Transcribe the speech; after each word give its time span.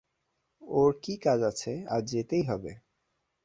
ওঁর 0.61 0.91
কি 1.03 1.13
কাজ 1.17 1.39
আছে, 1.41 1.71
আজই 1.87 2.09
যেতে 2.11 2.37
হবে। 2.49 2.71